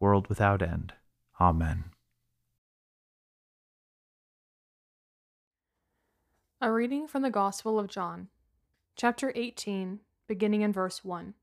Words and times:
world 0.00 0.28
without 0.28 0.62
end. 0.62 0.92
Amen. 1.40 1.84
A 6.60 6.72
reading 6.72 7.06
from 7.06 7.22
the 7.22 7.30
Gospel 7.30 7.78
of 7.78 7.88
John, 7.88 8.28
chapter 8.96 9.32
18, 9.34 10.00
beginning 10.26 10.62
in 10.62 10.72
verse 10.72 11.04
1. 11.04 11.34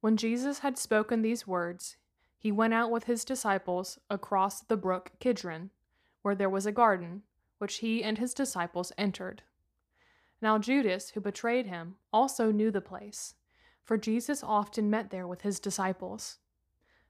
When 0.00 0.16
Jesus 0.16 0.60
had 0.60 0.78
spoken 0.78 1.22
these 1.22 1.46
words, 1.46 1.96
he 2.38 2.52
went 2.52 2.72
out 2.72 2.90
with 2.90 3.04
his 3.04 3.24
disciples 3.24 3.98
across 4.08 4.60
the 4.60 4.76
brook 4.76 5.10
Kidron, 5.18 5.70
where 6.22 6.36
there 6.36 6.48
was 6.48 6.66
a 6.66 6.72
garden, 6.72 7.22
which 7.58 7.78
he 7.78 8.02
and 8.02 8.18
his 8.18 8.32
disciples 8.32 8.92
entered. 8.96 9.42
Now 10.40 10.58
Judas, 10.58 11.10
who 11.10 11.20
betrayed 11.20 11.66
him, 11.66 11.96
also 12.12 12.52
knew 12.52 12.70
the 12.70 12.80
place, 12.80 13.34
for 13.82 13.98
Jesus 13.98 14.44
often 14.44 14.88
met 14.88 15.10
there 15.10 15.26
with 15.26 15.42
his 15.42 15.58
disciples. 15.58 16.38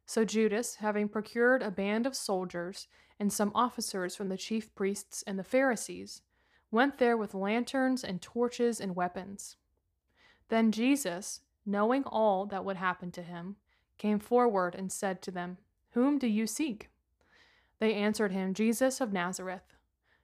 So 0.08 0.24
Judas, 0.24 0.76
having 0.76 1.06
procured 1.06 1.62
a 1.62 1.70
band 1.70 2.06
of 2.06 2.16
soldiers 2.16 2.88
and 3.20 3.30
some 3.30 3.52
officers 3.54 4.16
from 4.16 4.30
the 4.30 4.38
chief 4.38 4.74
priests 4.74 5.22
and 5.26 5.38
the 5.38 5.44
Pharisees, 5.44 6.22
went 6.70 6.96
there 6.96 7.14
with 7.14 7.34
lanterns 7.34 8.04
and 8.04 8.22
torches 8.22 8.80
and 8.80 8.96
weapons. 8.96 9.56
Then 10.48 10.72
Jesus, 10.72 11.40
knowing 11.66 12.04
all 12.04 12.46
that 12.46 12.64
would 12.64 12.78
happen 12.78 13.10
to 13.12 13.22
him, 13.22 13.56
came 13.98 14.18
forward 14.18 14.74
and 14.74 14.90
said 14.90 15.20
to 15.20 15.30
them, 15.30 15.58
Whom 15.90 16.18
do 16.18 16.26
you 16.26 16.46
seek? 16.46 16.88
They 17.78 17.92
answered 17.92 18.32
him, 18.32 18.54
Jesus 18.54 19.02
of 19.02 19.12
Nazareth. 19.12 19.74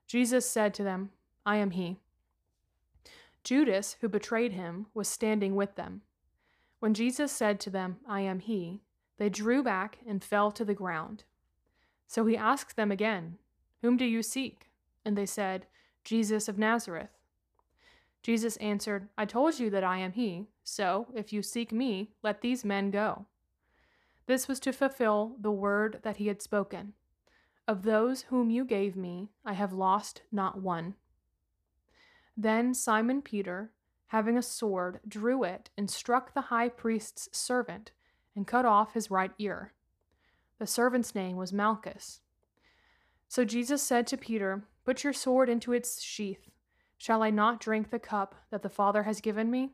Jesus 0.07 0.49
said 0.49 0.73
to 0.75 0.83
them, 0.83 1.11
I 1.45 1.57
am 1.57 1.73
he. 1.73 1.99
Judas, 3.43 3.99
who 4.01 4.09
betrayed 4.09 4.53
him, 4.53 4.87
was 4.95 5.09
standing 5.09 5.55
with 5.55 5.75
them. 5.75 6.01
When 6.79 6.95
Jesus 6.95 7.31
said 7.31 7.61
to 7.61 7.71
them, 7.71 7.99
I 8.09 8.23
am 8.23 8.41
he, 8.41 8.81
they 9.17 9.29
drew 9.29 9.63
back 9.63 9.99
and 10.07 10.23
fell 10.23 10.51
to 10.53 10.65
the 10.65 10.75
ground. 10.75 11.25
So 12.07 12.27
he 12.27 12.37
asked 12.37 12.77
them 12.77 12.91
again, 12.91 13.39
Whom 13.83 13.97
do 13.97 14.05
you 14.05 14.23
seek? 14.23 14.71
And 15.05 15.17
they 15.17 15.27
said, 15.27 15.67
Jesus 16.05 16.49
of 16.49 16.59
Nazareth. 16.59 17.11
Jesus 18.23 18.57
answered, 18.57 19.09
I 19.19 19.27
told 19.27 19.59
you 19.59 19.69
that 19.71 19.85
I 19.85 19.99
am 19.99 20.13
he, 20.13 20.47
so 20.63 21.09
if 21.15 21.33
you 21.33 21.43
seek 21.43 21.73
me, 21.73 22.11
let 22.23 22.41
these 22.41 22.65
men 22.65 22.91
go. 22.91 23.27
This 24.27 24.49
was 24.49 24.59
to 24.61 24.73
fulfill 24.73 25.37
the 25.39 25.51
word 25.51 26.01
that 26.03 26.17
he 26.17 26.29
had 26.29 26.41
spoken 26.41 26.95
Of 27.69 27.83
those 27.83 28.23
whom 28.23 28.51
you 28.51 28.65
gave 28.65 28.97
me, 28.97 29.29
I 29.45 29.53
have 29.53 29.73
lost 29.73 30.23
not 30.33 30.61
one. 30.61 30.95
Then 32.37 32.75
Simon 32.75 33.23
Peter, 33.23 33.71
having 34.09 34.37
a 34.37 34.43
sword, 34.43 35.01
drew 35.07 35.45
it 35.45 35.71
and 35.77 35.91
struck 35.91 36.33
the 36.33 36.43
high 36.43 36.69
priest's 36.69 37.29
servant 37.37 37.93
and 38.35 38.47
cut 38.47 38.65
off 38.65 38.95
his 38.95 39.11
right 39.11 39.33
ear. 39.39 39.73
The 40.59 40.67
servant's 40.67 41.15
name 41.15 41.37
was 41.37 41.53
Malchus. 41.53 42.21
So 43.29 43.45
Jesus 43.45 43.83
said 43.83 44.07
to 44.09 44.17
Peter, 44.17 44.65
Put 44.85 45.03
your 45.03 45.13
sword 45.13 45.49
into 45.49 45.73
its 45.73 46.03
sheath. 46.03 46.51
Shall 46.99 47.23
I 47.23 47.31
not 47.31 47.61
drink 47.61 47.91
the 47.91 47.99
cup 47.99 48.35
that 48.51 48.63
the 48.63 48.69
Father 48.69 49.03
has 49.05 49.21
given 49.21 49.51
me? 49.51 49.73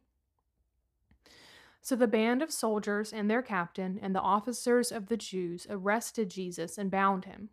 So 1.83 1.97
the 1.97 2.07
band 2.07 2.43
of 2.43 2.53
soldiers 2.53 3.13
and 3.13 3.31
their 3.31 3.43
captain 3.43 3.99
and 4.01 4.15
the 4.15 4.21
officers 4.21 4.93
of 4.93 5.07
the 5.07 5.17
Jews 5.17 5.67
arrested 5.71 6.31
Jesus 6.31 6.77
and 6.77 6.91
bound 6.91 7.25
him. 7.25 7.51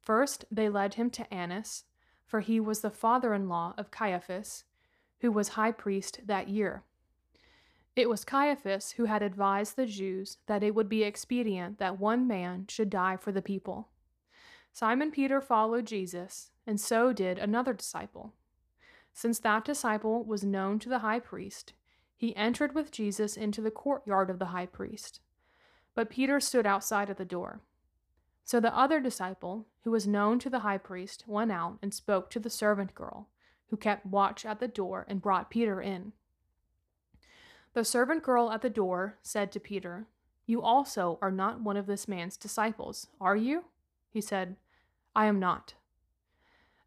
First, 0.00 0.44
they 0.50 0.68
led 0.68 0.94
him 0.94 1.10
to 1.10 1.32
Annas, 1.32 1.84
for 2.26 2.40
he 2.40 2.60
was 2.60 2.80
the 2.80 2.90
father 2.90 3.32
in 3.32 3.48
law 3.48 3.74
of 3.78 3.90
Caiaphas, 3.90 4.64
who 5.20 5.30
was 5.32 5.48
high 5.48 5.72
priest 5.72 6.20
that 6.26 6.48
year. 6.48 6.82
It 7.96 8.08
was 8.08 8.24
Caiaphas 8.24 8.92
who 8.92 9.04
had 9.04 9.22
advised 9.22 9.76
the 9.76 9.86
Jews 9.86 10.38
that 10.46 10.64
it 10.64 10.74
would 10.74 10.88
be 10.88 11.04
expedient 11.04 11.78
that 11.78 12.00
one 12.00 12.26
man 12.26 12.66
should 12.68 12.90
die 12.90 13.16
for 13.16 13.30
the 13.30 13.42
people. 13.42 13.88
Simon 14.72 15.12
Peter 15.12 15.40
followed 15.40 15.86
Jesus, 15.86 16.50
and 16.66 16.80
so 16.80 17.12
did 17.12 17.38
another 17.38 17.72
disciple. 17.72 18.32
Since 19.12 19.38
that 19.40 19.64
disciple 19.64 20.24
was 20.24 20.42
known 20.42 20.80
to 20.80 20.88
the 20.88 20.98
high 20.98 21.20
priest, 21.20 21.72
he 22.16 22.34
entered 22.34 22.74
with 22.74 22.90
Jesus 22.90 23.36
into 23.36 23.60
the 23.60 23.70
courtyard 23.70 24.28
of 24.28 24.40
the 24.40 24.46
high 24.46 24.66
priest. 24.66 25.20
But 25.94 26.10
Peter 26.10 26.40
stood 26.40 26.66
outside 26.66 27.08
at 27.10 27.18
the 27.18 27.24
door. 27.24 27.60
So 28.44 28.58
the 28.58 28.76
other 28.76 28.98
disciple, 28.98 29.66
who 29.84 29.92
was 29.92 30.08
known 30.08 30.40
to 30.40 30.50
the 30.50 30.60
high 30.60 30.78
priest, 30.78 31.24
went 31.28 31.52
out 31.52 31.78
and 31.80 31.94
spoke 31.94 32.28
to 32.30 32.40
the 32.40 32.50
servant 32.50 32.94
girl, 32.96 33.28
who 33.68 33.76
kept 33.76 34.04
watch 34.04 34.44
at 34.44 34.58
the 34.58 34.66
door 34.66 35.06
and 35.08 35.22
brought 35.22 35.50
Peter 35.50 35.80
in. 35.80 36.12
The 37.74 37.84
servant 37.84 38.22
girl 38.22 38.52
at 38.52 38.62
the 38.62 38.70
door 38.70 39.18
said 39.22 39.50
to 39.52 39.60
Peter, 39.60 40.06
You 40.46 40.62
also 40.62 41.18
are 41.20 41.32
not 41.32 41.60
one 41.60 41.76
of 41.76 41.86
this 41.86 42.06
man's 42.06 42.36
disciples, 42.36 43.08
are 43.20 43.36
you? 43.36 43.64
He 44.08 44.20
said, 44.20 44.54
I 45.14 45.26
am 45.26 45.40
not. 45.40 45.74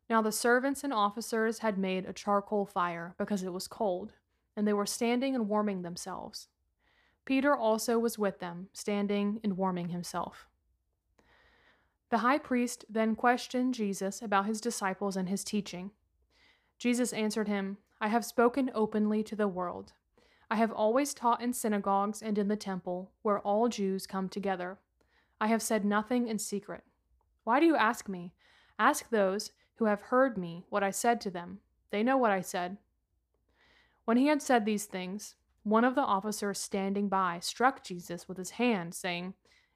Now 0.10 0.22
the 0.22 0.32
servants 0.32 0.86
and 0.86 0.94
officers 0.94 1.60
had 1.60 1.78
made 1.78 2.06
a 2.06 2.14
charcoal 2.14 2.66
fire 2.66 3.14
because 3.18 3.44
it 3.44 3.52
was 3.52 3.68
cold, 3.68 4.14
and 4.56 4.66
they 4.66 4.72
were 4.72 4.86
standing 4.86 5.36
and 5.36 5.50
warming 5.50 5.82
themselves. 5.82 6.48
Peter 7.26 7.54
also 7.54 8.00
was 8.00 8.18
with 8.18 8.40
them, 8.40 8.70
standing 8.72 9.42
and 9.44 9.58
warming 9.58 9.90
himself. 9.90 10.48
The 12.10 12.20
high 12.20 12.38
priest 12.38 12.86
then 12.90 13.16
questioned 13.16 13.74
Jesus 13.74 14.22
about 14.22 14.46
his 14.46 14.62
disciples 14.62 15.18
and 15.18 15.28
his 15.28 15.44
teaching. 15.44 15.92
Jesus 16.80 17.12
answered 17.12 17.50
him, 17.50 17.78
I 18.00 18.08
have 18.08 18.24
spoken 18.24 18.72
openly 18.74 19.22
to 19.24 19.36
the 19.36 19.50
world. 19.50 19.92
I 20.50 20.56
have 20.56 20.72
always 20.72 21.14
taught 21.14 21.42
in 21.42 21.54
synagogues 21.54 22.22
and 22.22 22.38
in 22.38 22.48
the 22.48 22.56
temple, 22.56 23.12
where 23.22 23.40
all 23.40 23.68
Jews 23.68 24.08
come 24.08 24.30
together. 24.30 24.78
I 25.42 25.48
have 25.48 25.62
said 25.62 25.84
nothing 25.84 26.28
in 26.28 26.40
secret. 26.40 26.84
Why 27.44 27.60
do 27.60 27.66
you 27.66 27.76
ask 27.76 28.08
me? 28.08 28.34
Ask 28.80 29.10
those 29.10 29.52
who 29.76 29.86
have 29.86 30.02
heard 30.02 30.38
me 30.38 30.64
what 30.70 30.84
I 30.84 30.92
said 30.92 31.20
to 31.22 31.30
them. 31.30 31.60
They 31.92 32.04
know 32.04 32.18
what 32.18 32.32
I 32.32 32.42
said. 32.42 32.78
When 34.06 34.18
he 34.18 34.28
had 34.28 34.42
said 34.42 34.66
these 34.66 34.86
things, 34.86 35.36
one 35.64 35.84
of 35.84 35.96
the 35.96 36.02
officers 36.02 36.60
standing 36.60 37.10
by 37.10 37.40
struck 37.42 37.84
Jesus 37.84 38.28
with 38.28 38.38
his 38.38 38.52
hand, 38.52 38.96
saying, 38.96 39.34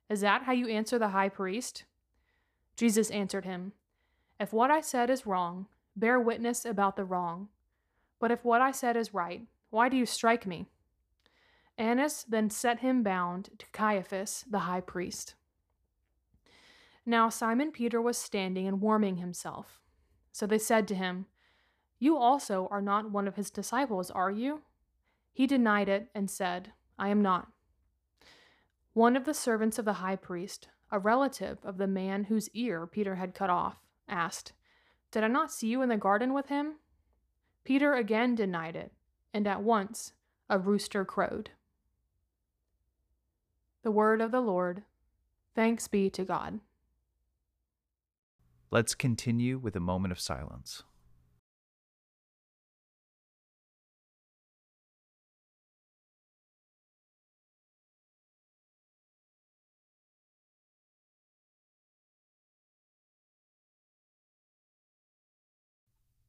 Is 0.09 0.21
that 0.21 0.43
how 0.43 0.53
you 0.53 0.67
answer 0.67 0.97
the 0.97 1.09
high 1.09 1.29
priest? 1.29 1.83
Jesus 2.77 3.11
answered 3.11 3.43
him, 3.43 3.73
If 4.39 4.53
what 4.53 4.71
I 4.71 4.79
said 4.79 5.09
is 5.09 5.25
wrong, 5.25 5.67
bear 5.95 6.19
witness 6.19 6.63
about 6.63 6.95
the 6.95 7.03
wrong. 7.03 7.49
But 8.19 8.31
if 8.31 8.45
what 8.45 8.61
I 8.61 8.71
said 8.71 8.95
is 8.95 9.13
right, 9.13 9.41
why 9.71 9.89
do 9.89 9.97
you 9.97 10.05
strike 10.05 10.45
me? 10.45 10.67
Annas 11.77 12.23
then 12.29 12.49
set 12.49 12.79
him 12.79 13.01
bound 13.01 13.49
to 13.57 13.65
Caiaphas, 13.71 14.45
the 14.47 14.59
high 14.59 14.81
priest. 14.81 15.33
Now 17.05 17.29
Simon 17.29 17.71
Peter 17.71 17.99
was 17.99 18.17
standing 18.17 18.67
and 18.67 18.81
warming 18.81 19.17
himself. 19.17 19.79
So 20.31 20.45
they 20.45 20.59
said 20.59 20.87
to 20.89 20.95
him, 20.95 21.25
You 21.97 22.17
also 22.17 22.67
are 22.69 22.81
not 22.81 23.11
one 23.11 23.27
of 23.27 23.37
his 23.37 23.49
disciples, 23.49 24.11
are 24.11 24.29
you? 24.29 24.61
He 25.33 25.47
denied 25.47 25.89
it 25.89 26.09
and 26.13 26.29
said, 26.29 26.73
I 26.99 27.09
am 27.09 27.21
not. 27.21 27.47
One 28.93 29.15
of 29.15 29.23
the 29.23 29.33
servants 29.33 29.79
of 29.79 29.85
the 29.85 29.93
high 29.93 30.17
priest, 30.17 30.67
a 30.91 30.99
relative 30.99 31.59
of 31.63 31.77
the 31.77 31.87
man 31.87 32.25
whose 32.25 32.49
ear 32.49 32.85
Peter 32.85 33.15
had 33.15 33.33
cut 33.33 33.49
off, 33.49 33.77
asked, 34.07 34.51
Did 35.11 35.23
I 35.23 35.27
not 35.27 35.51
see 35.51 35.67
you 35.67 35.81
in 35.81 35.89
the 35.89 35.97
garden 35.97 36.33
with 36.33 36.49
him? 36.49 36.75
Peter 37.63 37.93
again 37.93 38.35
denied 38.35 38.75
it, 38.75 38.91
and 39.33 39.47
at 39.47 39.63
once 39.63 40.13
a 40.49 40.59
rooster 40.59 41.05
crowed. 41.05 41.51
The 43.83 43.91
word 43.91 44.21
of 44.21 44.31
the 44.31 44.41
Lord. 44.41 44.83
Thanks 45.55 45.87
be 45.87 46.09
to 46.11 46.23
God. 46.23 46.59
Let's 48.69 48.95
continue 48.95 49.57
with 49.57 49.75
a 49.75 49.81
moment 49.81 50.11
of 50.11 50.19
silence. 50.19 50.83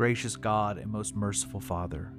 Gracious 0.00 0.34
God 0.34 0.78
and 0.78 0.90
most 0.90 1.14
merciful 1.14 1.60
Father, 1.60 2.10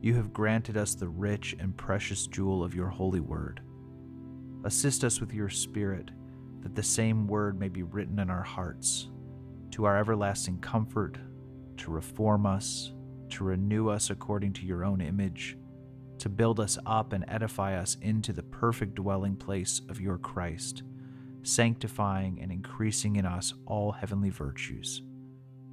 you 0.00 0.14
have 0.14 0.32
granted 0.32 0.76
us 0.76 0.94
the 0.94 1.08
rich 1.08 1.56
and 1.58 1.76
precious 1.76 2.28
jewel 2.28 2.62
of 2.62 2.76
your 2.76 2.86
holy 2.86 3.18
word. 3.18 3.60
Assist 4.62 5.02
us 5.02 5.18
with 5.18 5.34
your 5.34 5.48
Spirit, 5.48 6.12
that 6.60 6.76
the 6.76 6.82
same 6.84 7.26
word 7.26 7.58
may 7.58 7.68
be 7.68 7.82
written 7.82 8.20
in 8.20 8.30
our 8.30 8.44
hearts, 8.44 9.08
to 9.72 9.84
our 9.84 9.98
everlasting 9.98 10.60
comfort, 10.60 11.18
to 11.78 11.90
reform 11.90 12.46
us, 12.46 12.92
to 13.30 13.42
renew 13.42 13.88
us 13.88 14.10
according 14.10 14.52
to 14.52 14.64
your 14.64 14.84
own 14.84 15.00
image, 15.00 15.58
to 16.20 16.28
build 16.28 16.60
us 16.60 16.78
up 16.86 17.12
and 17.12 17.24
edify 17.26 17.76
us 17.76 17.96
into 18.00 18.32
the 18.32 18.44
perfect 18.44 18.94
dwelling 18.94 19.34
place 19.34 19.80
of 19.88 20.00
your 20.00 20.18
Christ, 20.18 20.84
sanctifying 21.42 22.38
and 22.40 22.52
increasing 22.52 23.16
in 23.16 23.26
us 23.26 23.54
all 23.66 23.90
heavenly 23.90 24.30
virtues. 24.30 25.02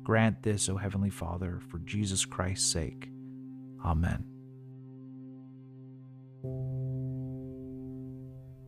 Grant 0.06 0.44
this, 0.44 0.70
O 0.70 0.78
Heavenly 0.78 1.10
Father, 1.10 1.60
for 1.68 1.80
Jesus 1.80 2.26
Christ's 2.26 2.72
sake. 2.72 3.10
Amen. 3.84 4.24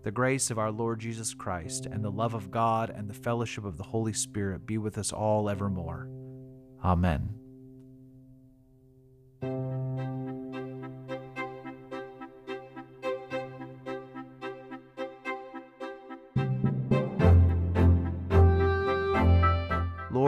The 0.03 0.11
grace 0.11 0.49
of 0.49 0.57
our 0.57 0.71
Lord 0.71 0.99
Jesus 0.99 1.35
Christ, 1.35 1.85
and 1.85 2.03
the 2.03 2.09
love 2.09 2.33
of 2.33 2.49
God, 2.49 2.89
and 2.89 3.07
the 3.07 3.13
fellowship 3.13 3.65
of 3.65 3.77
the 3.77 3.83
Holy 3.83 4.13
Spirit 4.13 4.65
be 4.65 4.79
with 4.79 4.97
us 4.97 5.13
all 5.13 5.47
evermore. 5.47 6.09
Amen. 6.83 7.36